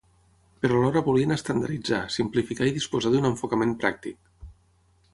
[0.63, 4.53] Però alhora volien estandarditzar, simplificar i disposar d'un enfocament pràctic.